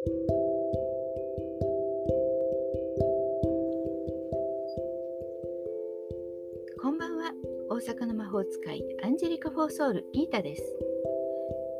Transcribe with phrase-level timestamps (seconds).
[0.00, 0.10] こ
[6.90, 7.34] んばんは。
[7.68, 10.62] 大阪の魔法使いアンジェリカ・フォーソウルギータです。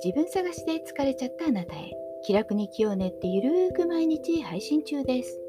[0.05, 1.93] 自分探しで疲れちゃったあなたへ
[2.27, 5.41] 気楽に気を練ってゆるーく毎日配信中です。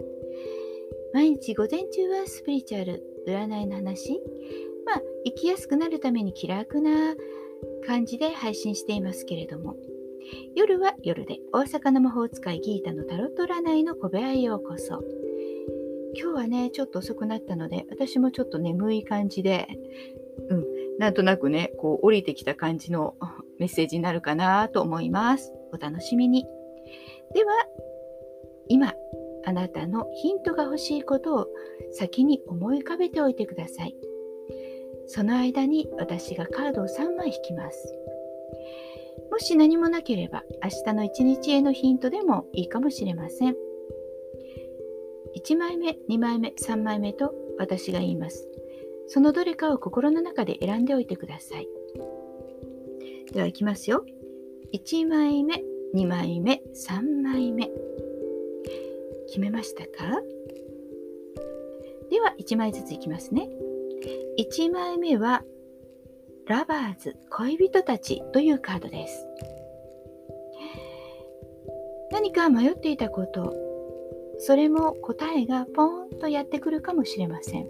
[1.14, 4.18] 毎日午前中はスピリチュアル占いの話
[4.86, 7.16] まあ生きやすくなるために気楽な
[7.86, 9.76] 感じで配信していますけれども
[10.56, 15.04] 夜は夜で大阪の魔法使いギータのタロット占いの小部屋へようこそ
[16.14, 19.68] 今日はね、ちょっと遅くなったので、私もちょっと眠い感じで、
[20.50, 20.66] うん、
[21.00, 23.16] なんとなくね、こう降りてきた感じの
[23.60, 25.54] メッセージになるかなと思います。
[25.72, 26.46] お楽しみに。
[27.34, 27.54] では、
[28.68, 28.94] 今、
[29.46, 31.48] あなたのヒントが欲しいことを
[31.92, 33.96] 先に思い浮かべておいてください。
[35.08, 37.96] その間に私がカードを3枚引きます。
[39.32, 43.56] もし何もなければ明日の一日へのヒントでもいいかもしれません。
[45.36, 48.48] 1枚目、2枚目、3枚目と私が言います。
[49.08, 51.68] そのどれかを心の中で選んでおいてください。
[53.32, 54.06] では、いきますよ。
[54.74, 55.64] 1枚目、
[55.96, 57.70] 2枚目、3枚目。
[59.28, 60.22] 決めましたか？
[62.10, 63.50] では、1枚ずついきますね。
[64.38, 65.46] 1枚目は、
[66.52, 69.26] ラバーズ、恋人たちというカードです。
[72.12, 73.56] 何か迷っていたこと、
[74.38, 77.68] それも答えがポーンとやってくるかもしれません。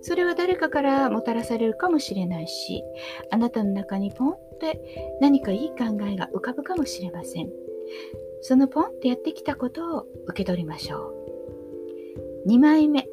[0.00, 2.82] それは誰かからもたらされるかもしれないし、
[3.30, 7.50] あなたの中にポンって何かいい考えが浮かぶかもしれません。
[8.40, 11.12] そのポンってやってきたことを受け取りましょ
[12.46, 12.48] う。
[12.48, 13.06] 2枚目。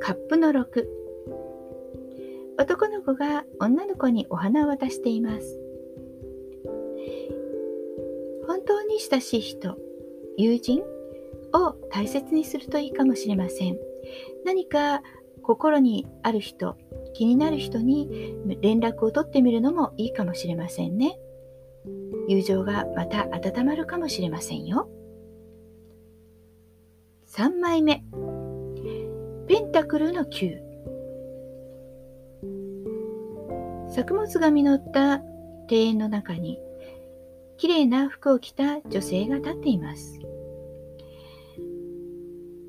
[0.00, 1.03] カップの6。
[2.56, 5.58] 男の子が女の子にお花を渡しています。
[8.46, 9.76] 本当に親しい人、
[10.36, 10.82] 友人
[11.52, 13.78] を大切にするといいかもしれません。
[14.44, 15.02] 何か
[15.42, 16.76] 心にある人、
[17.14, 21.18] 気になる人に連絡を取ってみるのもいいかもしれませんね。
[22.28, 24.88] 友情がまた温まるかもしれませんよ。
[27.28, 28.04] 3枚目。
[29.48, 30.73] ペンタクルの9。
[33.94, 35.24] 作物が実った庭
[35.70, 36.58] 園の中に
[37.58, 40.18] 綺麗な服を着た女性が立っています。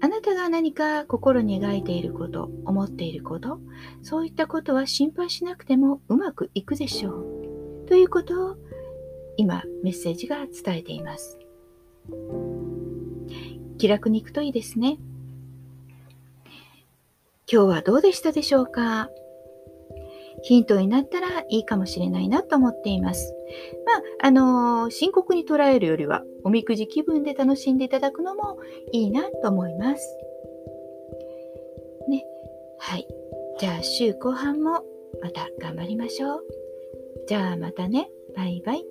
[0.02, 3.60] あなたが何か心に描いていること、思っていること、
[4.04, 7.88] そういったことは心配しなくてもうまくいくでしょう。
[7.88, 8.56] ということを
[9.38, 11.40] 今メッセージが伝えています。
[13.80, 15.00] 気楽に行くといいですね。
[17.52, 19.10] 今日はどうでしたでしょうか？
[20.44, 23.34] ヒントになったらいいかもしれないなと思っています。
[23.86, 28.58] まあ、あのー、深刻に捉えるよりは、おみくじ気分で楽しんでいただくのも
[28.92, 30.18] いいなと思います。
[32.10, 32.26] ね。
[32.80, 33.08] はい。
[33.60, 34.84] じゃあ、週後半も
[35.22, 36.44] また頑張りましょう。
[37.28, 38.10] じゃあ、またね。
[38.36, 38.86] バイバイ。